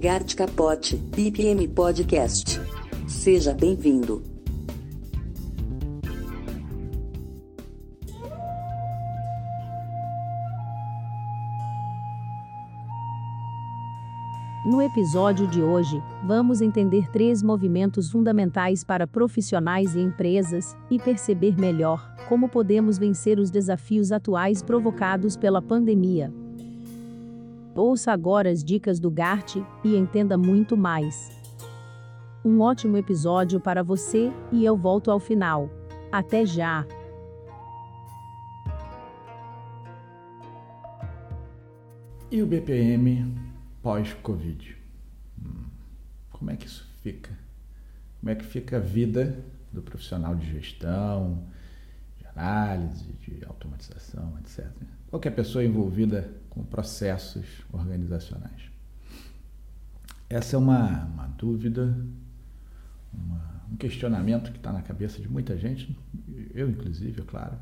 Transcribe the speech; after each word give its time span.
Gart 0.00 0.36
Capote, 0.36 0.96
BPM 0.96 1.66
Podcast. 1.66 2.60
Seja 3.08 3.52
bem-vindo. 3.52 4.22
No 14.64 14.80
episódio 14.80 15.48
de 15.48 15.60
hoje, 15.60 16.00
vamos 16.24 16.60
entender 16.60 17.10
três 17.10 17.42
movimentos 17.42 18.08
fundamentais 18.08 18.84
para 18.84 19.04
profissionais 19.04 19.96
e 19.96 20.00
empresas 20.00 20.76
e 20.88 21.00
perceber 21.00 21.58
melhor 21.58 22.14
como 22.28 22.48
podemos 22.48 22.98
vencer 22.98 23.40
os 23.40 23.50
desafios 23.50 24.12
atuais 24.12 24.62
provocados 24.62 25.36
pela 25.36 25.60
pandemia. 25.60 26.32
Ouça 27.78 28.10
agora 28.10 28.50
as 28.50 28.64
dicas 28.64 28.98
do 28.98 29.08
Gart 29.08 29.54
e 29.84 29.94
entenda 29.94 30.36
muito 30.36 30.76
mais. 30.76 31.30
Um 32.44 32.60
ótimo 32.60 32.96
episódio 32.96 33.60
para 33.60 33.84
você 33.84 34.32
e 34.50 34.64
eu 34.64 34.76
volto 34.76 35.12
ao 35.12 35.20
final. 35.20 35.70
Até 36.10 36.44
já! 36.44 36.84
E 42.28 42.42
o 42.42 42.46
BPM 42.48 43.32
pós-Covid? 43.80 44.76
Hum, 45.40 45.66
como 46.32 46.50
é 46.50 46.56
que 46.56 46.66
isso 46.66 46.84
fica? 47.00 47.30
Como 48.18 48.28
é 48.28 48.34
que 48.34 48.44
fica 48.44 48.78
a 48.78 48.80
vida 48.80 49.38
do 49.72 49.82
profissional 49.82 50.34
de 50.34 50.50
gestão, 50.50 51.44
análise, 52.38 53.12
de 53.20 53.44
automatização, 53.44 54.38
etc. 54.38 54.66
Qualquer 55.10 55.30
pessoa 55.30 55.64
envolvida 55.64 56.30
com 56.48 56.64
processos 56.64 57.46
organizacionais. 57.72 58.70
Essa 60.30 60.56
é 60.56 60.58
uma, 60.58 61.04
uma 61.06 61.26
dúvida, 61.26 61.96
uma, 63.12 63.62
um 63.72 63.76
questionamento 63.76 64.52
que 64.52 64.58
está 64.58 64.72
na 64.72 64.82
cabeça 64.82 65.20
de 65.20 65.28
muita 65.28 65.56
gente, 65.56 65.96
eu 66.54 66.68
inclusive, 66.68 67.20
é 67.20 67.24
claro. 67.24 67.56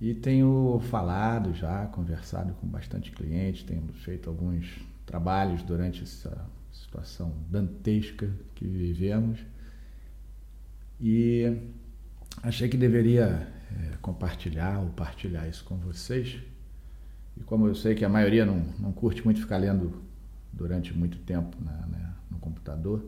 E 0.00 0.14
tenho 0.14 0.80
falado 0.88 1.52
já, 1.54 1.86
conversado 1.86 2.54
com 2.54 2.66
bastante 2.66 3.10
clientes, 3.10 3.64
tenho 3.64 3.86
feito 3.92 4.28
alguns 4.28 4.80
trabalhos 5.06 5.62
durante 5.62 6.02
essa 6.02 6.46
situação 6.72 7.32
dantesca 7.50 8.30
que 8.54 8.66
vivemos. 8.66 9.40
E 11.00 11.58
achei 12.42 12.68
que 12.68 12.76
deveria 12.76 13.48
compartilhar 14.04 14.80
ou 14.80 14.90
partilhar 14.90 15.48
isso 15.48 15.64
com 15.64 15.78
vocês. 15.78 16.38
E 17.38 17.40
como 17.42 17.66
eu 17.66 17.74
sei 17.74 17.94
que 17.94 18.04
a 18.04 18.08
maioria 18.08 18.44
não, 18.44 18.62
não 18.78 18.92
curte 18.92 19.24
muito 19.24 19.40
ficar 19.40 19.56
lendo 19.56 20.02
durante 20.52 20.92
muito 20.92 21.16
tempo 21.20 21.56
né, 21.64 21.84
né, 21.88 22.14
no 22.30 22.38
computador, 22.38 23.02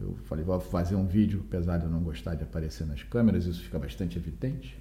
eu 0.00 0.16
falei, 0.24 0.42
vou 0.42 0.58
fazer 0.58 0.96
um 0.96 1.06
vídeo, 1.06 1.44
apesar 1.46 1.76
de 1.76 1.84
eu 1.84 1.90
não 1.90 2.02
gostar 2.02 2.34
de 2.36 2.42
aparecer 2.42 2.86
nas 2.86 3.02
câmeras, 3.02 3.44
isso 3.44 3.62
fica 3.62 3.78
bastante 3.78 4.16
evidente, 4.16 4.76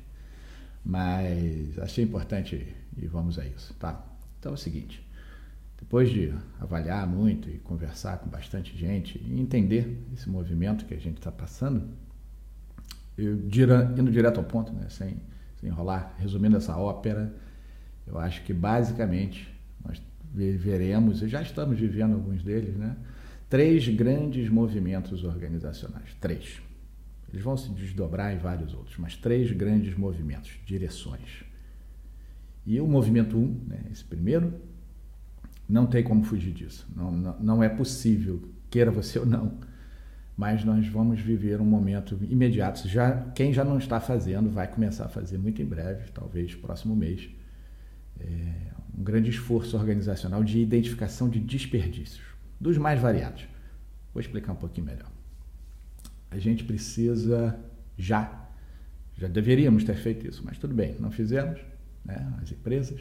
mas 0.83 1.77
achei 1.77 2.05
importante 2.05 2.73
e 2.97 3.05
vamos 3.05 3.37
a 3.37 3.45
isso, 3.45 3.73
tá? 3.73 4.01
Então 4.39 4.53
é 4.53 4.55
o 4.55 4.57
seguinte, 4.57 5.05
depois 5.77 6.09
de 6.09 6.33
avaliar 6.59 7.05
muito 7.05 7.49
e 7.49 7.59
conversar 7.59 8.17
com 8.19 8.29
bastante 8.29 8.75
gente 8.77 9.21
e 9.21 9.39
entender 9.41 10.01
esse 10.13 10.29
movimento 10.29 10.85
que 10.85 10.93
a 10.93 10.99
gente 10.99 11.17
está 11.17 11.31
passando, 11.31 11.89
eu 13.17 13.35
indo 13.97 14.11
direto 14.11 14.39
ao 14.39 14.43
ponto, 14.43 14.71
né, 14.73 14.87
sem, 14.89 15.17
sem 15.59 15.69
enrolar, 15.69 16.15
resumindo 16.17 16.57
essa 16.57 16.75
ópera, 16.77 17.33
eu 18.07 18.17
acho 18.17 18.43
que 18.43 18.53
basicamente 18.53 19.53
nós 19.85 20.01
viveremos, 20.33 21.21
e 21.21 21.27
já 21.27 21.41
estamos 21.41 21.79
vivendo 21.79 22.13
alguns 22.13 22.43
deles, 22.43 22.75
né, 22.75 22.95
três 23.49 23.87
grandes 23.87 24.49
movimentos 24.49 25.23
organizacionais. 25.23 26.15
Três. 26.19 26.61
Eles 27.31 27.43
vão 27.43 27.55
se 27.57 27.69
desdobrar 27.69 28.33
em 28.33 28.37
vários 28.37 28.73
outros, 28.73 28.97
mas 28.97 29.15
três 29.15 29.51
grandes 29.51 29.95
movimentos, 29.97 30.51
direções. 30.65 31.43
E 32.65 32.79
o 32.79 32.87
movimento 32.87 33.37
um, 33.37 33.59
né, 33.67 33.83
esse 33.91 34.03
primeiro, 34.03 34.53
não 35.67 35.85
tem 35.85 36.03
como 36.03 36.23
fugir 36.23 36.53
disso. 36.53 36.87
Não, 36.95 37.11
não, 37.11 37.39
não 37.39 37.63
é 37.63 37.69
possível, 37.69 38.41
queira 38.69 38.91
você 38.91 39.19
ou 39.19 39.25
não. 39.25 39.57
Mas 40.35 40.63
nós 40.63 40.87
vamos 40.87 41.19
viver 41.19 41.61
um 41.61 41.65
momento 41.65 42.19
imediato. 42.23 42.87
Já, 42.87 43.11
quem 43.35 43.53
já 43.53 43.63
não 43.63 43.77
está 43.77 43.99
fazendo 43.99 44.49
vai 44.49 44.67
começar 44.67 45.05
a 45.05 45.09
fazer 45.09 45.37
muito 45.37 45.61
em 45.61 45.65
breve, 45.65 46.11
talvez 46.11 46.55
próximo 46.55 46.95
mês. 46.95 47.29
É, 48.19 48.73
um 48.97 49.03
grande 49.03 49.29
esforço 49.29 49.77
organizacional 49.77 50.43
de 50.43 50.59
identificação 50.59 51.29
de 51.29 51.39
desperdícios, 51.39 52.23
dos 52.59 52.77
mais 52.77 52.99
variados. 52.99 53.47
Vou 54.13 54.21
explicar 54.21 54.53
um 54.53 54.57
pouquinho 54.57 54.87
melhor. 54.87 55.11
A 56.31 56.39
gente 56.39 56.63
precisa 56.63 57.59
já, 57.97 58.47
já 59.15 59.27
deveríamos 59.27 59.83
ter 59.83 59.95
feito 59.95 60.27
isso, 60.27 60.41
mas 60.43 60.57
tudo 60.57 60.73
bem, 60.73 60.95
não 60.99 61.11
fizemos, 61.11 61.59
né? 62.03 62.33
as 62.41 62.51
empresas 62.51 62.99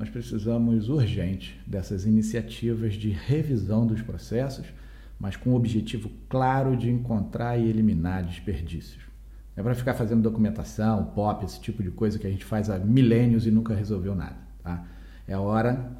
nós 0.00 0.08
precisamos 0.08 0.88
urgente 0.88 1.60
dessas 1.66 2.06
iniciativas 2.06 2.94
de 2.94 3.10
revisão 3.10 3.86
dos 3.86 4.00
processos, 4.00 4.64
mas 5.20 5.36
com 5.36 5.50
o 5.50 5.54
objetivo 5.54 6.10
claro 6.30 6.74
de 6.74 6.90
encontrar 6.90 7.58
e 7.58 7.68
eliminar 7.68 8.24
desperdícios. 8.24 9.04
Não 9.54 9.60
é 9.60 9.62
para 9.62 9.74
ficar 9.74 9.92
fazendo 9.92 10.22
documentação, 10.22 11.04
POP, 11.14 11.44
esse 11.44 11.60
tipo 11.60 11.82
de 11.82 11.90
coisa 11.90 12.18
que 12.18 12.26
a 12.26 12.30
gente 12.30 12.44
faz 12.44 12.70
há 12.70 12.78
milênios 12.78 13.46
e 13.46 13.50
nunca 13.50 13.74
resolveu 13.74 14.14
nada. 14.14 14.38
Tá? 14.62 14.82
É 15.28 15.36
hora 15.36 15.92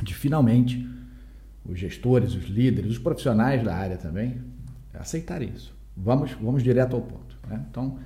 de 0.00 0.14
finalmente 0.14 0.88
os 1.64 1.78
gestores, 1.78 2.34
os 2.34 2.44
líderes, 2.44 2.92
os 2.92 2.98
profissionais 2.98 3.62
da 3.64 3.74
área 3.74 3.96
também 3.96 4.40
aceitarem 4.94 5.50
isso. 5.54 5.74
Vamos, 5.96 6.30
vamos 6.32 6.62
direto 6.62 6.94
ao 6.94 7.02
ponto. 7.02 7.36
Né? 7.48 7.64
Então, 7.68 7.98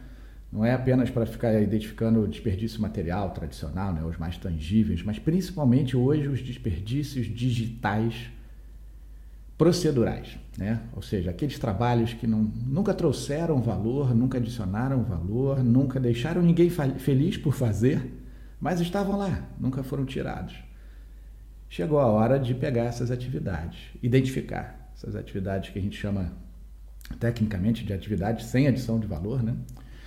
não 0.50 0.64
é 0.64 0.72
apenas 0.72 1.10
para 1.10 1.26
ficar 1.26 1.60
identificando 1.60 2.26
desperdício 2.26 2.80
material 2.80 3.30
tradicional, 3.30 3.92
né, 3.92 4.04
os 4.04 4.16
mais 4.16 4.38
tangíveis, 4.38 5.02
mas 5.02 5.18
principalmente 5.18 5.96
hoje 5.96 6.28
os 6.28 6.40
desperdícios 6.40 7.26
digitais 7.26 8.30
procedurais, 9.56 10.36
né? 10.58 10.80
ou 10.94 11.02
seja, 11.02 11.30
aqueles 11.30 11.58
trabalhos 11.58 12.12
que 12.12 12.26
não, 12.26 12.50
nunca 12.66 12.92
trouxeram 12.92 13.62
valor, 13.62 14.14
nunca 14.14 14.38
adicionaram 14.38 15.02
valor, 15.04 15.62
nunca 15.62 16.00
deixaram 16.00 16.42
ninguém 16.42 16.70
feliz 16.70 17.36
por 17.36 17.54
fazer, 17.54 18.12
mas 18.60 18.80
estavam 18.80 19.16
lá, 19.16 19.48
nunca 19.58 19.82
foram 19.82 20.04
tirados. 20.04 20.54
Chegou 21.68 21.98
a 21.98 22.06
hora 22.06 22.38
de 22.38 22.54
pegar 22.54 22.84
essas 22.84 23.10
atividades, 23.10 23.78
identificar 24.02 24.90
essas 24.94 25.14
atividades 25.16 25.70
que 25.70 25.78
a 25.78 25.82
gente 25.82 25.96
chama 25.96 26.32
tecnicamente 27.20 27.84
de 27.84 27.92
atividades 27.92 28.46
sem 28.46 28.66
adição 28.66 28.98
de 28.98 29.06
valor, 29.06 29.42
né? 29.42 29.56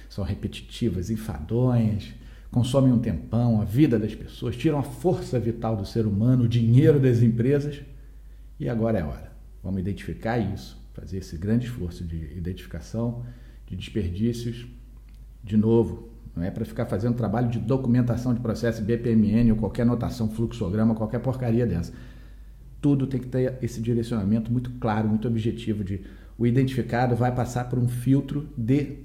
são 0.10 0.24
repetitivas, 0.24 1.10
enfadonhas, 1.10 2.14
consomem 2.52 2.92
um 2.92 3.00
tempão, 3.00 3.62
a 3.62 3.66
vida 3.66 4.00
das 4.00 4.16
pessoas, 4.16 4.56
tiram 4.56 4.80
a 4.80 4.84
força 4.84 5.40
vital 5.40 5.76
do 5.76 5.86
ser 5.86 6.06
humano, 6.06 6.46
o 6.46 6.48
dinheiro 6.48 7.00
das 7.00 7.22
empresas. 7.22 7.82
E 8.60 8.68
agora 8.68 9.00
é 9.00 9.04
hora. 9.04 9.37
Vamos 9.68 9.82
identificar 9.82 10.38
isso, 10.38 10.82
fazer 10.94 11.18
esse 11.18 11.36
grande 11.36 11.66
esforço 11.66 12.02
de 12.06 12.16
identificação 12.38 13.26
de 13.66 13.76
desperdícios. 13.76 14.66
De 15.44 15.58
novo, 15.58 16.08
não 16.34 16.42
é 16.42 16.50
para 16.50 16.64
ficar 16.64 16.86
fazendo 16.86 17.16
trabalho 17.16 17.50
de 17.50 17.60
documentação 17.60 18.34
de 18.34 18.40
processo 18.40 18.82
BPMN 18.82 19.52
ou 19.52 19.58
qualquer 19.58 19.86
notação, 19.86 20.30
fluxograma, 20.30 20.96
qualquer 20.96 21.20
porcaria 21.20 21.68
dessa. 21.68 21.92
Tudo 22.80 23.08
tem 23.08 23.20
que 23.20 23.28
ter 23.28 23.58
esse 23.62 23.82
direcionamento 23.82 24.50
muito 24.50 24.72
claro, 24.80 25.10
muito 25.10 25.28
objetivo 25.28 25.84
de 25.84 26.00
o 26.38 26.48
identificado 26.48 27.14
vai 27.14 27.36
passar 27.36 27.68
por 27.68 27.78
um 27.78 27.90
filtro 27.90 28.48
de 28.58 29.00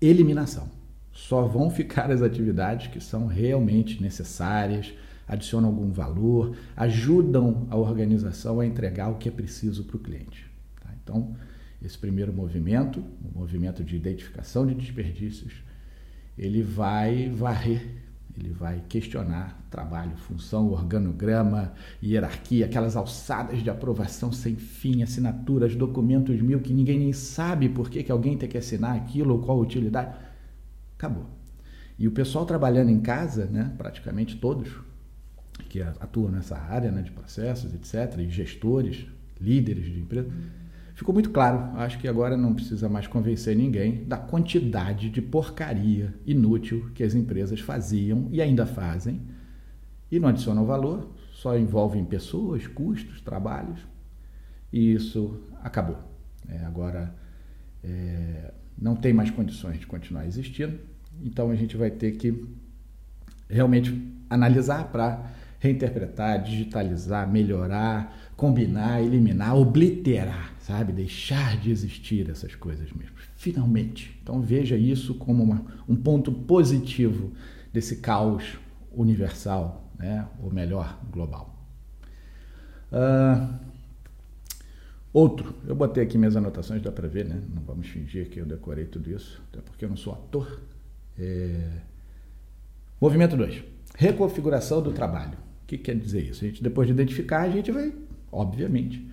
eliminação. 0.00 0.68
Só 1.10 1.48
vão 1.48 1.68
ficar 1.68 2.12
as 2.12 2.22
atividades 2.22 2.86
que 2.86 3.00
são 3.00 3.26
realmente 3.26 4.00
necessárias, 4.00 4.94
adicionam 5.28 5.68
algum 5.68 5.90
valor, 5.90 6.56
ajudam 6.74 7.66
a 7.70 7.76
organização 7.76 8.60
a 8.60 8.66
entregar 8.66 9.10
o 9.10 9.16
que 9.16 9.28
é 9.28 9.32
preciso 9.32 9.84
para 9.84 9.96
o 9.96 10.00
cliente. 10.00 10.50
Tá? 10.80 10.90
Então, 11.02 11.36
esse 11.82 11.96
primeiro 11.98 12.32
movimento, 12.32 13.04
o 13.22 13.38
movimento 13.38 13.84
de 13.84 13.94
identificação 13.94 14.66
de 14.66 14.74
desperdícios, 14.74 15.62
ele 16.36 16.62
vai 16.62 17.28
varrer, 17.28 17.84
ele 18.36 18.50
vai 18.50 18.82
questionar 18.88 19.66
trabalho, 19.68 20.16
função, 20.16 20.70
organograma, 20.70 21.72
hierarquia, 22.02 22.66
aquelas 22.66 22.96
alçadas 22.96 23.62
de 23.62 23.68
aprovação 23.68 24.32
sem 24.32 24.56
fim, 24.56 25.02
assinaturas, 25.02 25.74
documentos 25.74 26.40
mil 26.40 26.60
que 26.60 26.72
ninguém 26.72 26.98
nem 26.98 27.12
sabe 27.12 27.68
por 27.68 27.90
que, 27.90 28.02
que 28.02 28.12
alguém 28.12 28.38
tem 28.38 28.48
que 28.48 28.56
assinar 28.56 28.96
aquilo 28.96 29.34
ou 29.34 29.42
qual 29.42 29.58
utilidade. 29.60 30.16
Acabou. 30.96 31.26
E 31.98 32.06
o 32.06 32.12
pessoal 32.12 32.46
trabalhando 32.46 32.90
em 32.90 33.00
casa, 33.00 33.46
né, 33.46 33.74
praticamente 33.76 34.36
todos 34.36 34.68
que 35.64 35.80
atuam 35.80 36.30
nessa 36.30 36.56
área 36.56 36.90
né, 36.90 37.02
de 37.02 37.10
processos, 37.10 37.72
etc., 37.74 38.18
e 38.18 38.30
gestores, 38.30 39.06
líderes 39.40 39.84
de 39.86 40.00
empresa, 40.00 40.28
ficou 40.94 41.12
muito 41.12 41.30
claro. 41.30 41.76
Acho 41.78 41.98
que 41.98 42.08
agora 42.08 42.36
não 42.36 42.54
precisa 42.54 42.88
mais 42.88 43.06
convencer 43.06 43.56
ninguém 43.56 44.04
da 44.04 44.16
quantidade 44.16 45.10
de 45.10 45.22
porcaria 45.22 46.14
inútil 46.26 46.90
que 46.94 47.02
as 47.02 47.14
empresas 47.14 47.60
faziam 47.60 48.28
e 48.30 48.42
ainda 48.42 48.66
fazem 48.66 49.20
e 50.10 50.18
não 50.18 50.28
adicionam 50.28 50.64
valor, 50.64 51.10
só 51.32 51.56
envolvem 51.56 52.04
pessoas, 52.04 52.66
custos, 52.66 53.20
trabalhos. 53.20 53.80
e 54.72 54.92
isso 54.92 55.40
acabou. 55.62 55.98
É, 56.48 56.64
agora 56.64 57.14
é, 57.84 58.52
não 58.76 58.96
tem 58.96 59.12
mais 59.12 59.30
condições 59.30 59.78
de 59.78 59.86
continuar 59.86 60.26
existindo, 60.26 60.78
então 61.22 61.50
a 61.50 61.54
gente 61.54 61.76
vai 61.76 61.90
ter 61.90 62.12
que 62.12 62.46
realmente 63.48 64.14
analisar 64.28 64.90
para 64.90 65.30
reinterpretar, 65.58 66.42
digitalizar, 66.42 67.28
melhorar, 67.28 68.16
combinar, 68.36 69.02
eliminar, 69.02 69.56
obliterar, 69.56 70.54
sabe? 70.60 70.92
Deixar 70.92 71.56
de 71.58 71.70
existir 71.70 72.30
essas 72.30 72.54
coisas 72.54 72.92
mesmo. 72.92 73.16
Finalmente. 73.36 74.16
Então 74.22 74.40
veja 74.40 74.76
isso 74.76 75.14
como 75.14 75.42
uma, 75.42 75.64
um 75.88 75.96
ponto 75.96 76.30
positivo 76.30 77.32
desse 77.72 77.96
caos 77.96 78.58
universal, 78.92 79.92
né? 79.98 80.26
ou 80.42 80.52
melhor, 80.52 81.00
global. 81.10 81.54
Uh, 82.92 83.54
outro, 85.12 85.54
eu 85.66 85.74
botei 85.74 86.04
aqui 86.04 86.16
minhas 86.16 86.36
anotações, 86.36 86.80
dá 86.80 86.90
para 86.92 87.08
ver, 87.08 87.24
né? 87.24 87.42
Não 87.54 87.62
vamos 87.62 87.88
fingir 87.88 88.30
que 88.30 88.38
eu 88.38 88.46
decorei 88.46 88.86
tudo 88.86 89.10
isso, 89.10 89.42
até 89.52 89.60
porque 89.60 89.84
eu 89.84 89.88
não 89.88 89.96
sou 89.96 90.12
ator. 90.12 90.60
É... 91.18 91.80
Movimento 93.00 93.36
2. 93.36 93.62
Reconfiguração 93.96 94.80
do 94.80 94.92
trabalho. 94.92 95.47
Que 95.68 95.76
quer 95.76 95.94
dizer 95.94 96.22
isso? 96.22 96.42
A 96.42 96.48
gente, 96.48 96.62
depois 96.62 96.88
de 96.88 96.94
identificar, 96.94 97.42
a 97.42 97.50
gente 97.50 97.70
vai, 97.70 97.92
obviamente, 98.32 99.06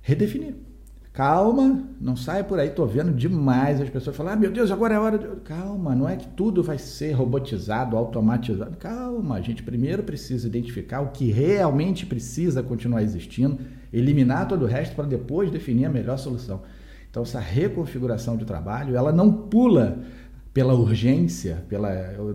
redefinir. 0.00 0.54
Calma, 1.12 1.84
não 2.00 2.14
saia 2.14 2.44
por 2.44 2.60
aí, 2.60 2.68
estou 2.68 2.86
vendo 2.86 3.12
demais 3.12 3.80
as 3.80 3.90
pessoas 3.90 4.14
falar, 4.14 4.34
ah, 4.34 4.36
meu 4.36 4.52
Deus, 4.52 4.70
agora 4.70 4.94
é 4.94 4.98
hora 5.00 5.18
de. 5.18 5.26
Calma, 5.40 5.92
não 5.96 6.08
é 6.08 6.14
que 6.14 6.28
tudo 6.28 6.62
vai 6.62 6.78
ser 6.78 7.10
robotizado, 7.10 7.96
automatizado. 7.96 8.76
Calma, 8.76 9.34
a 9.34 9.40
gente 9.40 9.64
primeiro 9.64 10.04
precisa 10.04 10.46
identificar 10.46 11.00
o 11.00 11.08
que 11.08 11.32
realmente 11.32 12.06
precisa 12.06 12.62
continuar 12.62 13.02
existindo, 13.02 13.58
eliminar 13.92 14.46
todo 14.46 14.62
o 14.62 14.68
resto 14.68 14.94
para 14.94 15.06
depois 15.06 15.50
definir 15.50 15.86
a 15.86 15.90
melhor 15.90 16.16
solução. 16.18 16.62
Então, 17.10 17.24
essa 17.24 17.40
reconfiguração 17.40 18.36
de 18.36 18.44
trabalho, 18.44 18.96
ela 18.96 19.10
não 19.10 19.32
pula 19.32 20.04
pela 20.52 20.74
urgência, 20.74 21.64
pela 21.68 21.90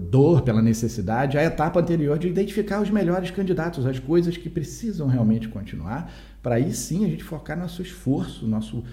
dor, 0.09 0.41
pela 0.41 0.61
necessidade, 0.61 1.37
a 1.37 1.43
etapa 1.43 1.81
anterior 1.81 2.17
de 2.17 2.29
identificar 2.29 2.81
os 2.81 2.89
melhores 2.89 3.29
candidatos, 3.29 3.85
as 3.85 3.99
coisas 3.99 4.37
que 4.37 4.49
precisam 4.49 5.07
realmente 5.07 5.49
continuar, 5.49 6.11
para 6.41 6.55
aí 6.55 6.73
sim 6.73 7.03
a 7.03 7.09
gente 7.09 7.23
focar 7.23 7.57
nosso 7.57 7.81
esforço, 7.81 8.47
nosso 8.47 8.83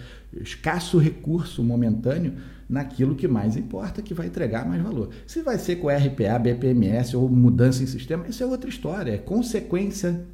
escasso 0.41 0.99
recurso 0.99 1.63
momentâneo 1.63 2.35
naquilo 2.69 3.15
que 3.15 3.29
mais 3.29 3.57
importa, 3.57 4.03
que 4.03 4.15
vai 4.15 4.27
entregar 4.27 4.67
mais 4.67 4.83
valor. 4.83 5.11
Se 5.27 5.41
vai 5.43 5.57
ser 5.57 5.77
com 5.77 5.89
RPA, 5.89 6.39
BPMS 6.41 7.17
ou 7.17 7.29
mudança 7.29 7.83
em 7.83 7.87
sistema, 7.87 8.27
isso 8.27 8.43
é 8.43 8.47
outra 8.47 8.69
história, 8.69 9.13
é 9.13 9.19
consequência 9.19 10.25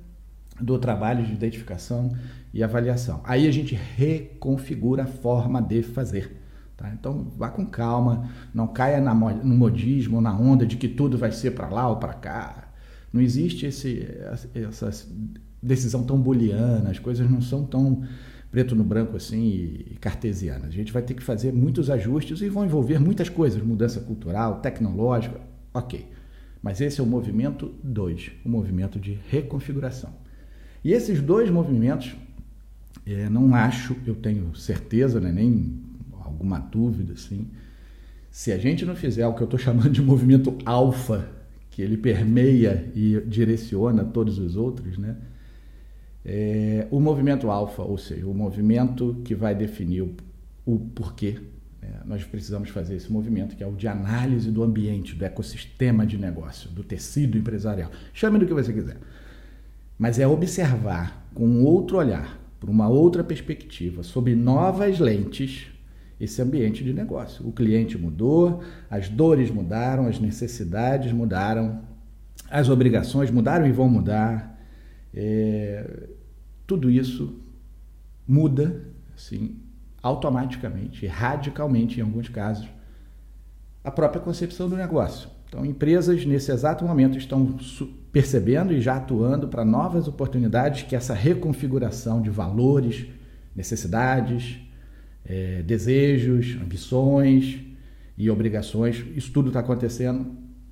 do 0.58 0.79
trabalho 0.79 1.26
de 1.26 1.32
identificação 1.32 2.17
e 2.55 2.62
avaliação. 2.62 3.20
Aí 3.25 3.46
a 3.46 3.50
gente 3.50 3.75
reconfigura 3.75 5.02
a 5.02 5.06
forma 5.06 5.61
de 5.61 5.82
fazer. 5.82 6.48
Tá? 6.78 6.88
Então 6.92 7.26
vá 7.36 7.50
com 7.50 7.66
calma, 7.66 8.30
não 8.54 8.69
caia 8.69 9.00
na, 9.00 9.12
no 9.12 9.56
modismo, 9.56 10.20
na 10.20 10.32
onda 10.38 10.64
de 10.64 10.76
que 10.76 10.86
tudo 10.86 11.19
vai 11.19 11.32
ser 11.32 11.50
para 11.50 11.69
lá 11.69 11.88
ou 11.88 11.96
para 11.96 12.14
cá. 12.14 12.69
Não 13.12 13.20
existe 13.20 13.66
esse, 13.66 14.08
essa 14.54 15.06
decisão 15.60 16.04
tão 16.04 16.16
booleana, 16.20 16.88
as 16.88 17.00
coisas 17.00 17.28
não 17.28 17.42
são 17.42 17.64
tão 17.64 18.04
preto 18.48 18.76
no 18.76 18.84
branco 18.84 19.16
assim 19.16 19.44
e 19.90 19.96
cartesianas. 20.00 20.69
A 20.69 20.70
gente 20.70 20.92
vai 20.92 21.02
ter 21.02 21.14
que 21.14 21.22
fazer 21.22 21.52
muitos 21.52 21.90
ajustes 21.90 22.40
e 22.42 22.48
vão 22.48 22.64
envolver 22.64 23.00
muitas 23.00 23.28
coisas, 23.28 23.60
mudança 23.60 23.98
cultural, 24.00 24.60
tecnológica, 24.60 25.40
ok. 25.75 26.06
Mas 26.62 26.80
esse 26.80 27.00
é 27.00 27.02
o 27.02 27.06
movimento 27.06 27.75
2, 27.82 28.30
o 28.44 28.48
movimento 28.48 29.00
de 29.00 29.19
reconfiguração. 29.28 30.10
E 30.84 30.92
esses 30.92 31.20
dois 31.20 31.50
movimentos, 31.50 32.14
é, 33.04 33.28
não 33.28 33.52
acho, 33.52 33.96
eu 34.06 34.14
tenho 34.14 34.54
certeza, 34.54 35.20
né, 35.20 35.32
nem 35.32 35.88
alguma 36.28 36.58
dúvida, 36.58 37.14
assim, 37.14 37.48
se 38.30 38.52
a 38.52 38.58
gente 38.58 38.84
não 38.84 38.94
fizer 38.94 39.26
o 39.26 39.34
que 39.34 39.42
eu 39.42 39.46
estou 39.46 39.58
chamando 39.58 39.90
de 39.90 40.02
movimento 40.02 40.56
alfa, 40.64 41.28
que 41.70 41.82
ele 41.82 41.96
permeia 41.96 42.90
e 42.94 43.20
direciona 43.26 44.04
todos 44.04 44.38
os 44.38 44.56
outros, 44.56 44.98
né? 44.98 45.16
É, 46.25 46.86
o 46.90 47.00
movimento 47.00 47.50
alfa, 47.50 47.82
ou 47.82 47.96
seja, 47.96 48.26
o 48.26 48.34
movimento 48.34 49.20
que 49.25 49.34
vai 49.34 49.54
definir 49.54 50.02
o, 50.02 50.14
o 50.66 50.78
porquê 50.78 51.38
né? 51.88 52.00
nós 52.04 52.25
precisamos 52.25 52.69
fazer 52.70 52.96
esse 52.96 53.10
movimento, 53.10 53.56
que 53.56 53.62
é 53.62 53.66
o 53.66 53.72
de 53.72 53.88
análise 53.88 54.50
do 54.50 54.62
ambiente, 54.62 55.14
do 55.14 55.25
ecossistema 55.25 56.06
de 56.06 56.19
negócio, 56.19 56.70
do 56.70 56.82
tecido 56.82 57.38
empresarial. 57.38 57.90
Chame 58.12 58.38
do 58.38 58.46
que 58.46 58.54
você 58.54 58.72
quiser. 58.72 58.98
Mas 59.98 60.19
é 60.19 60.26
observar 60.26 61.28
com 61.34 61.64
outro 61.64 61.96
olhar, 61.98 62.38
por 62.60 62.69
uma 62.69 62.88
outra 62.88 63.22
perspectiva, 63.22 64.02
sob 64.02 64.34
novas 64.34 64.98
lentes, 64.98 65.69
esse 66.20 66.43
ambiente 66.43 66.82
de 66.82 66.93
negócio. 66.93 67.47
O 67.47 67.53
cliente 67.53 67.97
mudou, 67.97 68.62
as 68.91 69.09
dores 69.09 69.50
mudaram, 69.50 70.06
as 70.06 70.19
necessidades 70.19 71.12
mudaram, 71.12 71.82
as 72.50 72.69
obrigações 72.69 73.31
mudaram 73.31 73.67
e 73.67 73.73
vão 73.73 73.88
mudar. 73.88 74.59
É, 75.15 76.09
tudo 76.67 76.91
isso 76.91 77.41
muda 78.26 78.85
assim, 79.15 79.56
automaticamente, 80.03 81.06
radicalmente 81.06 81.99
em 81.99 82.03
alguns 82.03 82.29
casos, 82.29 82.69
a 83.82 83.91
própria 83.91 84.21
concepção 84.21 84.69
do 84.69 84.76
negócio. 84.76 85.29
Então, 85.49 85.64
empresas 85.64 86.26
nesse 86.26 86.53
exato 86.53 86.85
momento 86.85 87.17
estão 87.17 87.56
percebendo 88.12 88.73
e 88.73 88.81
já 88.81 88.97
atuando 88.97 89.49
para 89.49 89.64
novas 89.64 90.06
oportunidades 90.06 90.82
que 90.82 90.94
essa 90.94 91.14
reconfiguração 91.14 92.21
de 92.21 92.29
valores, 92.29 93.06
necessidades, 93.56 94.61
é, 95.25 95.62
desejos, 95.62 96.56
ambições 96.62 97.61
e 98.17 98.31
obrigações. 98.31 99.05
Isso 99.15 99.32
tudo 99.32 99.49
está 99.49 99.61
acontecendo. 99.61 100.26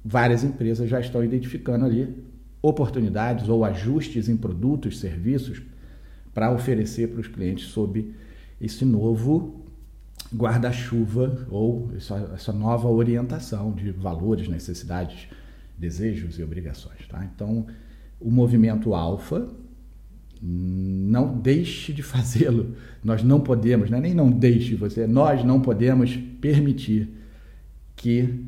Várias 0.04 0.44
empresas 0.44 0.88
já 0.88 1.00
estão 1.00 1.22
identificando 1.24 1.84
ali 1.84 2.24
oportunidades 2.62 3.48
ou 3.48 3.64
ajustes 3.64 4.28
em 4.28 4.36
produtos, 4.36 4.98
serviços 4.98 5.62
para 6.34 6.52
oferecer 6.52 7.08
para 7.08 7.20
os 7.20 7.28
clientes 7.28 7.66
sob 7.66 8.12
esse 8.60 8.84
novo 8.84 9.64
guarda-chuva 10.34 11.46
ou 11.50 11.90
essa, 11.96 12.32
essa, 12.34 12.52
nova 12.52 12.88
orientação 12.88 13.72
de 13.72 13.90
valores, 13.90 14.48
necessidades, 14.48 15.28
desejos 15.78 16.38
e 16.38 16.42
obrigações. 16.42 17.06
Tá? 17.08 17.24
Então, 17.24 17.66
o 18.20 18.30
movimento 18.30 18.94
alfa 18.94 19.48
não 20.42 21.38
deixe 21.38 21.92
de 21.92 22.02
fazê-lo. 22.02 22.74
Nós 23.02 23.22
não 23.22 23.40
podemos, 23.40 23.90
né? 23.90 24.00
nem 24.00 24.14
não 24.14 24.30
deixe 24.30 24.74
você, 24.74 25.06
nós 25.06 25.44
não 25.44 25.60
podemos 25.60 26.16
permitir 26.40 27.08
que 27.94 28.44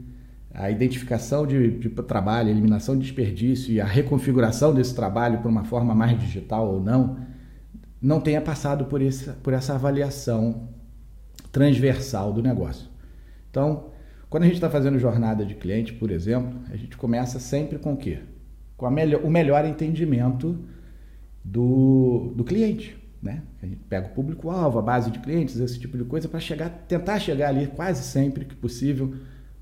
a 0.52 0.70
identificação 0.70 1.46
de, 1.46 1.78
de, 1.78 1.88
trabalho, 1.88 2.48
a 2.48 2.50
eliminação 2.50 2.96
de 2.96 3.02
desperdício 3.02 3.72
e 3.72 3.80
a 3.80 3.84
reconfiguração 3.84 4.74
desse 4.74 4.94
trabalho 4.94 5.38
para 5.38 5.48
uma 5.48 5.64
forma 5.64 5.94
mais 5.94 6.18
digital 6.18 6.74
ou 6.74 6.82
não, 6.82 7.16
não 8.00 8.20
tenha 8.20 8.40
passado 8.40 8.86
por, 8.86 9.00
esse, 9.00 9.30
por 9.34 9.52
essa 9.52 9.74
avaliação 9.74 10.68
transversal 11.52 12.32
do 12.32 12.42
negócio. 12.42 12.88
Então, 13.50 13.90
quando 14.28 14.42
a 14.42 14.46
gente 14.46 14.56
está 14.56 14.68
fazendo 14.68 14.98
jornada 14.98 15.44
de 15.44 15.54
cliente, 15.54 15.92
por 15.92 16.10
exemplo, 16.10 16.60
a 16.70 16.76
gente 16.76 16.96
começa 16.96 17.38
sempre 17.38 17.78
com 17.78 17.94
o 17.94 17.96
quê? 17.96 18.20
Com 18.76 18.88
melhor, 18.90 19.24
o 19.24 19.30
melhor 19.30 19.64
entendimento 19.64 20.58
do, 21.44 22.32
do 22.34 22.44
cliente. 22.44 22.96
Né? 23.22 23.42
A 23.62 23.66
gente 23.66 23.80
pega 23.88 24.06
o 24.06 24.10
público-alvo, 24.10 24.78
a 24.78 24.82
base 24.82 25.10
de 25.10 25.18
clientes, 25.18 25.58
esse 25.58 25.78
tipo 25.78 25.98
de 25.98 26.04
coisa, 26.04 26.28
para 26.28 26.40
chegar, 26.40 26.68
tentar 26.70 27.18
chegar 27.18 27.48
ali 27.48 27.66
quase 27.66 28.02
sempre 28.02 28.44
que 28.44 28.54
possível 28.54 29.14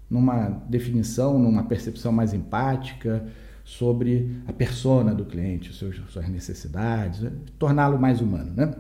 numa 0.08 0.48
definição, 0.68 1.38
numa 1.38 1.64
percepção 1.64 2.12
mais 2.12 2.32
empática 2.32 3.26
sobre 3.64 4.40
a 4.46 4.52
persona 4.52 5.12
do 5.12 5.24
cliente, 5.24 5.74
seus, 5.74 5.96
suas 6.10 6.28
necessidades, 6.28 7.20
né? 7.20 7.32
torná-lo 7.58 7.98
mais 7.98 8.20
humano. 8.20 8.52
Né? 8.54 8.72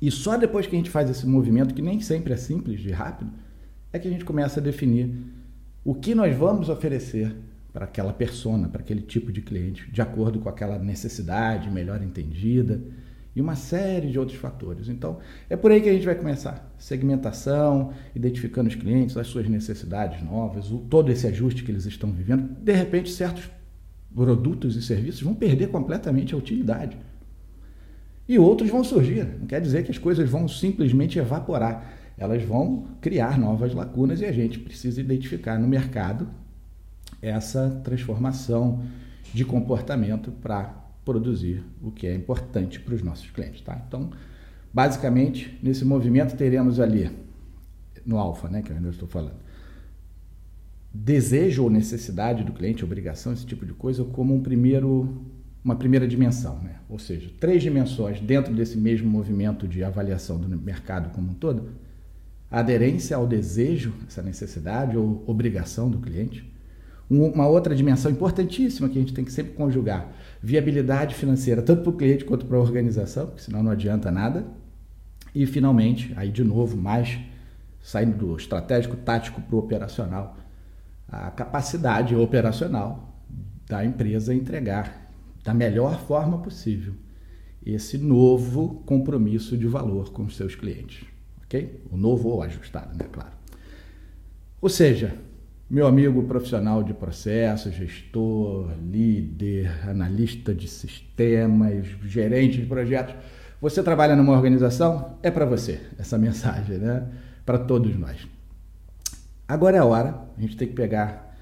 E 0.00 0.10
só 0.10 0.36
depois 0.36 0.66
que 0.66 0.76
a 0.76 0.78
gente 0.78 0.90
faz 0.90 1.10
esse 1.10 1.26
movimento, 1.26 1.74
que 1.74 1.82
nem 1.82 2.00
sempre 2.00 2.32
é 2.32 2.36
simples 2.36 2.80
e 2.84 2.92
rápido, 2.92 3.32
é 3.92 3.98
que 3.98 4.06
a 4.06 4.10
gente 4.10 4.24
começa 4.24 4.60
a 4.60 4.62
definir 4.62 5.12
o 5.84 5.94
que 5.94 6.14
nós 6.14 6.36
vamos 6.36 6.68
oferecer 6.68 7.34
para 7.74 7.86
aquela 7.86 8.12
persona, 8.12 8.68
para 8.68 8.82
aquele 8.82 9.02
tipo 9.02 9.32
de 9.32 9.42
cliente, 9.42 9.90
de 9.90 10.00
acordo 10.00 10.38
com 10.38 10.48
aquela 10.48 10.78
necessidade 10.78 11.68
melhor 11.68 12.00
entendida 12.00 12.80
e 13.34 13.40
uma 13.40 13.56
série 13.56 14.12
de 14.12 14.16
outros 14.16 14.38
fatores. 14.38 14.88
Então, 14.88 15.18
é 15.50 15.56
por 15.56 15.72
aí 15.72 15.80
que 15.80 15.88
a 15.88 15.92
gente 15.92 16.06
vai 16.06 16.14
começar. 16.14 16.72
Segmentação, 16.78 17.92
identificando 18.14 18.68
os 18.68 18.76
clientes, 18.76 19.16
as 19.16 19.26
suas 19.26 19.48
necessidades 19.48 20.22
novas, 20.22 20.70
o, 20.70 20.78
todo 20.78 21.10
esse 21.10 21.26
ajuste 21.26 21.64
que 21.64 21.72
eles 21.72 21.84
estão 21.84 22.12
vivendo. 22.12 22.48
De 22.62 22.72
repente, 22.72 23.10
certos 23.10 23.50
produtos 24.14 24.76
e 24.76 24.82
serviços 24.82 25.22
vão 25.22 25.34
perder 25.34 25.66
completamente 25.66 26.32
a 26.32 26.38
utilidade. 26.38 26.96
E 28.28 28.38
outros 28.38 28.70
vão 28.70 28.84
surgir. 28.84 29.26
Não 29.40 29.48
quer 29.48 29.60
dizer 29.60 29.82
que 29.82 29.90
as 29.90 29.98
coisas 29.98 30.30
vão 30.30 30.46
simplesmente 30.46 31.18
evaporar. 31.18 31.92
Elas 32.16 32.44
vão 32.44 32.86
criar 33.00 33.36
novas 33.36 33.74
lacunas 33.74 34.20
e 34.20 34.24
a 34.26 34.30
gente 34.30 34.60
precisa 34.60 35.00
identificar 35.00 35.58
no 35.58 35.66
mercado 35.66 36.28
essa 37.24 37.80
transformação 37.82 38.82
de 39.32 39.44
comportamento 39.44 40.30
para 40.30 40.64
produzir 41.04 41.62
o 41.82 41.90
que 41.90 42.06
é 42.06 42.14
importante 42.14 42.80
para 42.80 42.94
os 42.94 43.02
nossos 43.02 43.30
clientes. 43.30 43.60
Tá? 43.60 43.82
Então, 43.86 44.10
Basicamente, 44.74 45.56
nesse 45.62 45.84
movimento 45.84 46.36
teremos 46.36 46.80
ali, 46.80 47.08
no 48.04 48.18
alfa, 48.18 48.48
né, 48.48 48.60
que 48.60 48.72
eu 48.72 48.90
estou 48.90 49.06
falando, 49.06 49.36
desejo 50.92 51.62
ou 51.62 51.70
necessidade 51.70 52.42
do 52.42 52.52
cliente, 52.52 52.84
obrigação, 52.84 53.32
esse 53.32 53.46
tipo 53.46 53.64
de 53.64 53.72
coisa, 53.72 54.02
como 54.02 54.34
um 54.34 54.42
primeiro, 54.42 55.16
uma 55.62 55.76
primeira 55.76 56.08
dimensão. 56.08 56.58
Né? 56.58 56.74
Ou 56.88 56.98
seja, 56.98 57.30
três 57.38 57.62
dimensões 57.62 58.20
dentro 58.20 58.52
desse 58.52 58.76
mesmo 58.76 59.08
movimento 59.08 59.68
de 59.68 59.84
avaliação 59.84 60.38
do 60.38 60.48
mercado 60.58 61.10
como 61.10 61.30
um 61.30 61.34
todo. 61.34 61.68
Aderência 62.50 63.16
ao 63.16 63.28
desejo, 63.28 63.94
essa 64.08 64.22
necessidade 64.22 64.96
ou 64.96 65.22
obrigação 65.24 65.88
do 65.88 66.00
cliente. 66.00 66.52
Uma 67.08 67.46
outra 67.46 67.74
dimensão 67.74 68.10
importantíssima 68.10 68.88
que 68.88 68.98
a 68.98 69.00
gente 69.00 69.12
tem 69.12 69.24
que 69.24 69.32
sempre 69.32 69.52
conjugar: 69.52 70.10
viabilidade 70.42 71.14
financeira, 71.14 71.62
tanto 71.62 71.82
para 71.82 71.90
o 71.90 71.96
cliente 71.96 72.24
quanto 72.24 72.46
para 72.46 72.56
a 72.56 72.60
organização, 72.60 73.26
porque 73.26 73.42
senão 73.42 73.62
não 73.62 73.70
adianta 73.70 74.10
nada. 74.10 74.46
E, 75.34 75.46
finalmente, 75.46 76.12
aí 76.16 76.30
de 76.30 76.44
novo, 76.44 76.76
mais 76.76 77.18
saindo 77.82 78.16
do 78.16 78.36
estratégico 78.36 78.96
tático 78.96 79.40
para 79.42 79.56
o 79.56 79.58
operacional, 79.58 80.36
a 81.06 81.30
capacidade 81.30 82.16
operacional 82.16 83.14
da 83.68 83.84
empresa 83.84 84.34
entregar 84.34 85.10
da 85.44 85.52
melhor 85.52 86.00
forma 86.00 86.38
possível 86.38 86.94
esse 87.64 87.98
novo 87.98 88.82
compromisso 88.86 89.56
de 89.56 89.66
valor 89.66 90.10
com 90.12 90.24
os 90.24 90.36
seus 90.36 90.54
clientes. 90.54 91.06
Ok? 91.44 91.82
O 91.90 91.96
novo 91.96 92.28
ou 92.28 92.42
ajustado, 92.42 92.96
né? 92.96 93.06
Claro. 93.10 93.32
Ou 94.60 94.68
seja, 94.68 95.14
meu 95.68 95.86
amigo 95.86 96.22
profissional 96.24 96.82
de 96.82 96.92
processo, 96.92 97.70
gestor, 97.70 98.70
líder, 98.82 99.88
analista 99.88 100.54
de 100.54 100.68
sistemas, 100.68 101.86
gerente 102.02 102.60
de 102.60 102.66
projetos, 102.66 103.14
você 103.60 103.82
trabalha 103.82 104.14
numa 104.14 104.32
organização? 104.32 105.18
É 105.22 105.30
para 105.30 105.46
você 105.46 105.80
essa 105.98 106.16
mensagem, 106.18 106.78
né? 106.78 107.08
Para 107.46 107.58
todos 107.58 107.96
nós. 107.96 108.26
Agora 109.48 109.76
é 109.76 109.80
a 109.80 109.84
hora, 109.84 110.20
a 110.36 110.40
gente 110.40 110.56
tem 110.56 110.68
que 110.68 110.74
pegar 110.74 111.34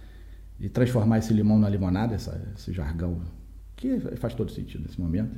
e 0.60 0.68
transformar 0.68 1.18
esse 1.18 1.32
limão 1.32 1.58
na 1.58 1.68
limonada, 1.68 2.14
essa, 2.14 2.40
esse 2.56 2.72
jargão 2.72 3.20
que 3.74 3.98
faz 4.16 4.34
todo 4.34 4.52
sentido 4.52 4.84
nesse 4.84 5.00
momento. 5.00 5.36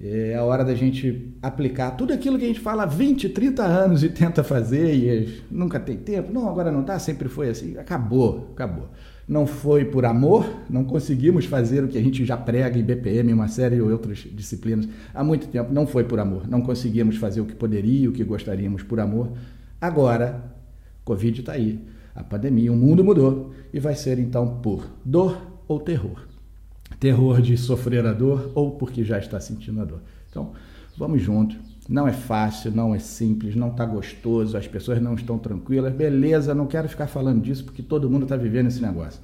É 0.00 0.34
a 0.34 0.44
hora 0.44 0.64
da 0.64 0.74
gente 0.74 1.34
aplicar 1.40 1.92
tudo 1.92 2.12
aquilo 2.12 2.38
que 2.38 2.44
a 2.44 2.48
gente 2.48 2.60
fala 2.60 2.82
há 2.82 2.86
20, 2.86 3.28
30 3.28 3.62
anos 3.62 4.02
e 4.02 4.08
tenta 4.08 4.42
fazer 4.42 4.94
e 4.94 5.42
nunca 5.50 5.78
tem 5.80 5.96
tempo. 5.96 6.32
Não, 6.32 6.48
agora 6.48 6.70
não 6.70 6.80
está, 6.80 6.98
sempre 6.98 7.28
foi 7.28 7.48
assim. 7.48 7.78
Acabou, 7.78 8.50
acabou 8.52 8.90
não 9.26 9.46
foi 9.46 9.86
por 9.86 10.04
amor, 10.04 10.46
não 10.68 10.84
conseguimos 10.84 11.46
fazer 11.46 11.82
o 11.82 11.88
que 11.88 11.96
a 11.96 12.02
gente 12.02 12.24
já 12.24 12.36
prega 12.36 12.78
em 12.78 12.82
BPM, 12.82 13.32
uma 13.32 13.48
série 13.48 13.76
de 13.76 13.82
outras 13.82 14.18
disciplinas 14.18 14.88
há 15.14 15.24
muito 15.24 15.48
tempo, 15.48 15.72
não 15.72 15.86
foi 15.86 16.04
por 16.04 16.18
amor, 16.18 16.46
não 16.48 16.60
conseguimos 16.60 17.16
fazer 17.16 17.40
o 17.40 17.46
que 17.46 17.54
poderia, 17.54 18.08
o 18.08 18.12
que 18.12 18.22
gostaríamos 18.22 18.82
por 18.82 19.00
amor. 19.00 19.32
Agora, 19.80 20.52
Covid 21.04 21.40
está 21.40 21.52
aí, 21.52 21.80
a 22.14 22.22
pandemia, 22.22 22.72
o 22.72 22.76
mundo 22.76 23.02
mudou 23.02 23.52
e 23.72 23.80
vai 23.80 23.94
ser 23.94 24.18
então 24.18 24.60
por 24.60 24.86
dor 25.04 25.40
ou 25.66 25.80
terror. 25.80 26.33
Terror 27.04 27.42
de 27.42 27.56
sofrer 27.58 28.06
a 28.06 28.12
dor 28.12 28.50
ou 28.54 28.72
porque 28.72 29.04
já 29.04 29.18
está 29.18 29.38
sentindo 29.38 29.82
a 29.82 29.84
dor. 29.84 30.00
Então, 30.30 30.52
vamos 30.96 31.20
juntos 31.20 31.58
não 31.88 32.08
é 32.08 32.12
fácil, 32.12 32.70
não 32.70 32.94
é 32.94 32.98
simples, 32.98 33.54
não 33.54 33.68
está 33.68 33.84
gostoso, 33.84 34.56
as 34.56 34.66
pessoas 34.66 35.00
não 35.00 35.14
estão 35.14 35.38
tranquilas. 35.38 35.92
Beleza, 35.92 36.54
não 36.54 36.66
quero 36.66 36.88
ficar 36.88 37.06
falando 37.06 37.42
disso 37.42 37.64
porque 37.64 37.82
todo 37.82 38.08
mundo 38.08 38.22
está 38.22 38.36
vivendo 38.36 38.68
esse 38.68 38.80
negócio. 38.80 39.20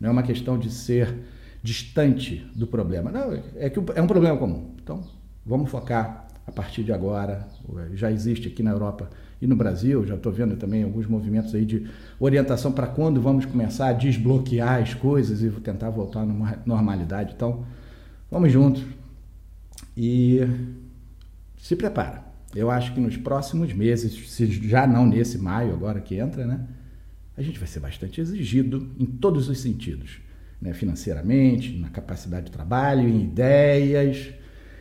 Não 0.00 0.08
é 0.08 0.12
uma 0.12 0.22
questão 0.22 0.58
de 0.58 0.70
ser 0.70 1.14
distante 1.62 2.44
do 2.54 2.66
problema. 2.66 3.10
Não, 3.10 3.32
é 3.56 3.70
que 3.70 3.78
é 3.94 4.02
um 4.02 4.06
problema 4.06 4.36
comum. 4.36 4.74
Então, 4.82 5.04
vamos 5.46 5.70
focar 5.70 6.26
a 6.46 6.50
partir 6.50 6.82
de 6.82 6.92
agora. 6.92 7.46
Já 7.94 8.10
existe 8.10 8.48
aqui 8.48 8.62
na 8.62 8.72
Europa 8.72 9.08
e 9.40 9.46
no 9.46 9.56
Brasil, 9.56 10.06
já 10.06 10.16
estou 10.16 10.30
vendo 10.30 10.56
também 10.56 10.82
alguns 10.82 11.06
movimentos 11.06 11.54
aí 11.54 11.64
de 11.64 11.86
orientação 12.18 12.72
para 12.72 12.86
quando 12.86 13.22
vamos 13.22 13.46
começar 13.46 13.88
a 13.88 13.92
desbloquear 13.92 14.82
as 14.82 14.92
coisas 14.92 15.42
e 15.42 15.48
tentar 15.60 15.88
voltar 15.88 16.26
numa 16.26 16.58
normalidade. 16.66 17.32
Então, 17.34 17.64
vamos 18.30 18.52
juntos. 18.52 18.84
E 19.96 20.40
se 21.56 21.74
prepara. 21.74 22.22
Eu 22.54 22.70
acho 22.70 22.92
que 22.92 23.00
nos 23.00 23.16
próximos 23.16 23.72
meses, 23.72 24.30
se 24.30 24.46
já 24.68 24.86
não 24.86 25.06
nesse 25.06 25.38
maio 25.38 25.72
agora 25.72 26.00
que 26.00 26.16
entra, 26.16 26.44
né, 26.46 26.66
a 27.36 27.42
gente 27.42 27.58
vai 27.58 27.68
ser 27.68 27.80
bastante 27.80 28.20
exigido 28.20 28.90
em 28.98 29.06
todos 29.06 29.48
os 29.48 29.60
sentidos, 29.60 30.20
né, 30.60 30.74
financeiramente, 30.74 31.78
na 31.78 31.88
capacidade 31.88 32.46
de 32.46 32.52
trabalho, 32.52 33.08
em 33.08 33.22
ideias, 33.22 34.34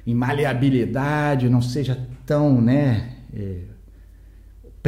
em 0.05 0.13
maleabilidade, 0.13 1.47
não 1.47 1.61
seja 1.61 1.97
tão, 2.25 2.59
né, 2.59 3.17
é, 3.33 3.61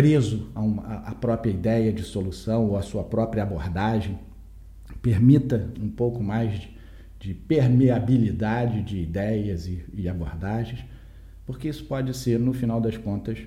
preso 0.02 0.50
a, 0.56 1.12
a 1.12 1.16
própria 1.16 1.52
ideia 1.52 1.94
de 1.94 2.04
solução 2.04 2.68
ou 2.68 2.78
a 2.78 2.82
sua 2.82 3.04
própria 3.04 3.44
abordagem. 3.44 4.20
Permita 5.02 5.72
um 5.80 5.90
pouco 5.90 6.24
mais 6.24 6.60
de, 6.60 6.78
de 7.20 7.34
permeabilidade 7.34 8.82
de 8.82 9.00
ideias 9.00 9.68
e, 9.68 9.86
e 9.94 10.08
abordagens 10.10 10.86
porque 11.52 11.68
isso 11.68 11.84
pode 11.84 12.16
ser, 12.16 12.40
no 12.40 12.54
final 12.54 12.80
das 12.80 12.96
contas, 12.96 13.38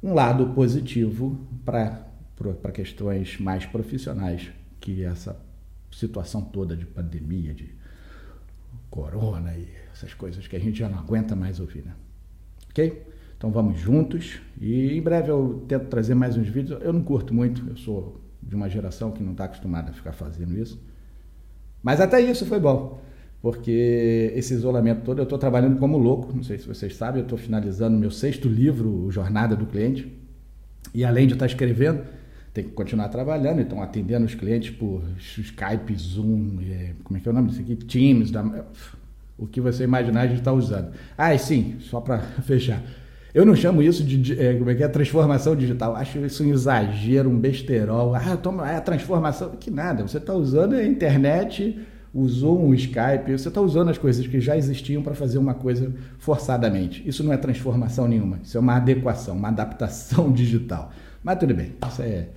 um 0.00 0.14
lado 0.14 0.54
positivo 0.54 1.36
para 1.64 2.72
questões 2.72 3.38
mais 3.40 3.66
profissionais, 3.66 4.50
que 4.80 5.02
essa 5.02 5.36
situação 5.90 6.42
toda 6.42 6.76
de 6.76 6.86
pandemia, 6.86 7.52
de 7.52 7.74
corona 8.88 9.52
e 9.56 9.68
essas 9.92 10.14
coisas 10.14 10.46
que 10.46 10.54
a 10.54 10.60
gente 10.60 10.78
já 10.78 10.88
não 10.88 11.00
aguenta 11.00 11.34
mais 11.34 11.58
ouvir, 11.58 11.84
né? 11.84 11.94
Ok? 12.70 13.02
Então 13.40 13.50
vamos 13.50 13.80
juntos 13.80 14.38
e 14.60 14.92
em 14.92 15.00
breve 15.00 15.30
eu 15.30 15.64
tento 15.66 15.86
trazer 15.86 16.14
mais 16.14 16.36
uns 16.36 16.46
vídeos. 16.46 16.78
Eu 16.82 16.92
não 16.92 17.00
curto 17.00 17.32
muito, 17.32 17.66
eu 17.70 17.76
sou 17.78 18.20
de 18.42 18.54
uma 18.54 18.68
geração 18.68 19.12
que 19.12 19.22
não 19.22 19.32
está 19.32 19.44
acostumada 19.44 19.88
a 19.88 19.94
ficar 19.94 20.12
fazendo 20.12 20.58
isso. 20.58 20.78
Mas 21.82 22.02
até 22.02 22.20
isso 22.20 22.44
foi 22.44 22.60
bom 22.60 23.00
porque 23.40 24.30
esse 24.34 24.52
isolamento 24.52 25.02
todo, 25.04 25.20
eu 25.20 25.22
estou 25.22 25.38
trabalhando 25.38 25.78
como 25.78 25.96
louco, 25.96 26.36
não 26.36 26.42
sei 26.42 26.58
se 26.58 26.68
vocês 26.68 26.94
sabem, 26.94 27.20
eu 27.20 27.24
estou 27.24 27.38
finalizando 27.38 27.96
meu 27.96 28.10
sexto 28.10 28.46
livro, 28.46 29.10
Jornada 29.10 29.56
do 29.56 29.64
Cliente, 29.64 30.12
e 30.92 31.02
além 31.02 31.26
de 31.26 31.32
estar 31.32 31.46
escrevendo, 31.46 32.02
tem 32.52 32.64
que 32.64 32.72
continuar 32.72 33.08
trabalhando, 33.08 33.62
então 33.62 33.82
atendendo 33.82 34.26
os 34.26 34.34
clientes 34.34 34.68
por 34.68 35.02
Skype, 35.18 35.96
Zoom, 35.96 36.58
é, 36.68 36.92
como 37.02 37.16
é 37.16 37.20
que 37.20 37.28
é 37.28 37.30
o 37.30 37.34
nome 37.34 37.48
disso 37.48 37.62
aqui? 37.62 37.76
Teams, 37.76 38.30
da, 38.30 38.44
o 39.38 39.46
que 39.46 39.58
você 39.58 39.84
imaginar 39.84 40.20
a 40.20 40.26
gente 40.26 40.40
está 40.40 40.52
usando. 40.52 40.92
Ah, 41.16 41.34
e 41.34 41.38
sim, 41.38 41.78
só 41.80 41.98
para 41.98 42.18
fechar. 42.44 42.82
Eu 43.32 43.46
não 43.46 43.54
chamo 43.54 43.82
isso 43.82 44.02
de, 44.02 44.40
é, 44.40 44.54
como 44.54 44.70
é 44.70 44.74
que 44.74 44.82
é, 44.82 44.88
transformação 44.88 45.54
digital. 45.54 45.94
Acho 45.94 46.18
isso 46.18 46.42
um 46.42 46.50
exagero, 46.50 47.30
um 47.30 47.38
besterol. 47.38 48.14
Ah, 48.14 48.36
toma, 48.36 48.70
é 48.70 48.76
a 48.76 48.80
transformação. 48.80 49.50
Que 49.58 49.70
nada, 49.70 50.02
você 50.02 50.18
está 50.18 50.34
usando 50.34 50.74
a 50.74 50.84
internet 50.84 51.78
usou 52.12 52.60
um 52.60 52.74
Skype, 52.74 53.30
você 53.32 53.48
está 53.48 53.60
usando 53.60 53.88
as 53.88 53.98
coisas 53.98 54.26
que 54.26 54.40
já 54.40 54.56
existiam 54.56 55.02
para 55.02 55.14
fazer 55.14 55.38
uma 55.38 55.54
coisa 55.54 55.92
forçadamente. 56.18 57.06
Isso 57.08 57.22
não 57.22 57.32
é 57.32 57.36
transformação 57.36 58.08
nenhuma, 58.08 58.40
isso 58.42 58.56
é 58.56 58.60
uma 58.60 58.76
adequação, 58.76 59.36
uma 59.36 59.48
adaptação 59.48 60.30
digital. 60.32 60.92
Mas 61.22 61.38
tudo 61.38 61.54
bem, 61.54 61.72
isso 61.88 62.02
é 62.02 62.28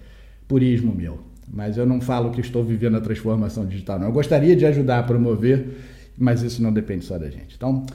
purismo 0.48 0.94
meu. 0.94 1.20
Mas 1.52 1.78
eu 1.78 1.86
não 1.86 2.00
falo 2.00 2.32
que 2.32 2.40
estou 2.40 2.64
vivendo 2.64 2.98
a 2.98 3.02
transformação 3.02 3.66
digital, 3.66 4.00
não. 4.00 4.08
Eu 4.08 4.14
gostaria 4.14 4.56
de 4.56 4.66
ajudar 4.66 5.00
a 5.00 5.04
promover, 5.04 5.78
mas 6.18 6.42
isso 6.42 6.62
não 6.62 6.72
depende 6.72 7.04
só 7.04 7.18
da 7.18 7.30
gente. 7.30 7.56
Então, 7.56 7.86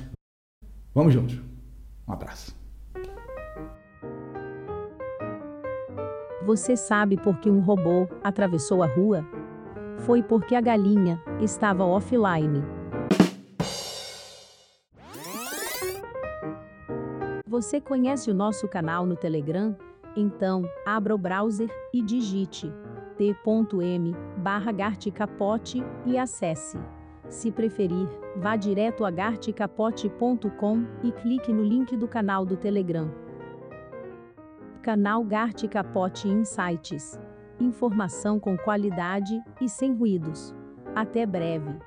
vamos 0.94 1.14
juntos. 1.14 1.36
Um 2.06 2.12
abraço. 2.12 2.54
Você 6.48 6.78
sabe 6.78 7.18
por 7.18 7.36
que 7.40 7.50
um 7.50 7.60
robô 7.60 8.08
atravessou 8.24 8.82
a 8.82 8.86
rua? 8.86 9.22
Foi 9.98 10.22
porque 10.22 10.54
a 10.54 10.62
galinha 10.62 11.22
estava 11.42 11.84
offline. 11.84 12.64
Você 17.46 17.82
conhece 17.82 18.30
o 18.30 18.34
nosso 18.34 18.66
canal 18.66 19.04
no 19.04 19.14
Telegram? 19.14 19.76
Então, 20.16 20.62
abra 20.86 21.14
o 21.14 21.18
browser 21.18 21.68
e 21.92 22.00
digite 22.00 22.72
t.m 23.18 24.16
barra 24.38 24.72
e 26.06 26.16
acesse. 26.16 26.78
Se 27.28 27.52
preferir, 27.52 28.08
vá 28.36 28.56
direto 28.56 29.04
a 29.04 29.10
garticapote.com 29.10 30.86
e 31.04 31.12
clique 31.12 31.52
no 31.52 31.62
link 31.62 31.94
do 31.94 32.08
canal 32.08 32.46
do 32.46 32.56
Telegram. 32.56 33.27
Canal 34.88 35.22
Gart 35.22 35.68
Capote 35.68 36.26
Insights 36.26 37.20
informação 37.60 38.40
com 38.40 38.56
qualidade 38.56 39.38
e 39.60 39.68
sem 39.68 39.94
ruídos. 39.94 40.54
Até 40.96 41.26
breve. 41.26 41.78